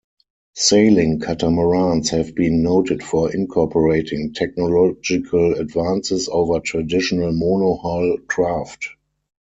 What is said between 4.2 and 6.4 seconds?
technological advances